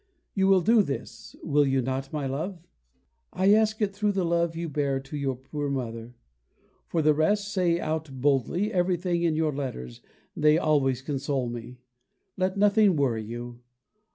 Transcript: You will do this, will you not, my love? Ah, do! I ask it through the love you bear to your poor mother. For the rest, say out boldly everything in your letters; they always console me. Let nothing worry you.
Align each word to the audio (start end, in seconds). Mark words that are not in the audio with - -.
You 0.33 0.47
will 0.47 0.61
do 0.61 0.81
this, 0.81 1.35
will 1.43 1.67
you 1.67 1.79
not, 1.79 2.11
my 2.11 2.25
love? 2.25 2.57
Ah, 3.33 3.45
do! 3.45 3.51
I 3.51 3.53
ask 3.53 3.79
it 3.83 3.95
through 3.95 4.13
the 4.13 4.25
love 4.25 4.55
you 4.55 4.67
bear 4.67 4.99
to 4.99 5.15
your 5.15 5.35
poor 5.35 5.69
mother. 5.69 6.15
For 6.87 7.03
the 7.03 7.13
rest, 7.13 7.49
say 7.53 7.79
out 7.79 8.09
boldly 8.11 8.73
everything 8.73 9.21
in 9.21 9.35
your 9.35 9.53
letters; 9.53 10.01
they 10.35 10.57
always 10.57 11.03
console 11.03 11.47
me. 11.49 11.77
Let 12.35 12.57
nothing 12.57 12.95
worry 12.95 13.23
you. 13.23 13.59